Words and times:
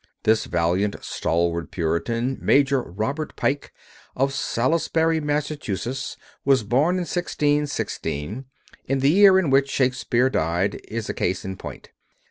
This 0.23 0.45
valiant, 0.45 0.95
stalwart 1.03 1.69
Puritan, 1.69 2.39
Major 2.41 2.81
Robert 2.81 3.35
Pike, 3.35 3.71
of 4.15 4.33
Salisbury, 4.33 5.19
Massachusetts, 5.19 6.17
who 6.43 6.49
was 6.49 6.63
born 6.63 6.95
in 6.95 7.01
1616, 7.01 8.45
the 8.87 9.11
year 9.11 9.37
in 9.37 9.51
which 9.51 9.69
Shakespeare 9.69 10.31
died, 10.31 10.81
is 10.87 11.07
a 11.07 11.13
case 11.13 11.45
in 11.45 11.55
point. 11.55 11.91